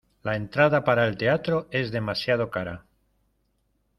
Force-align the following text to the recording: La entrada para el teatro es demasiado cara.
La 0.23 0.35
entrada 0.35 0.83
para 0.83 1.05
el 1.07 1.15
teatro 1.15 1.67
es 1.69 1.91
demasiado 1.91 2.49
cara. 2.49 2.85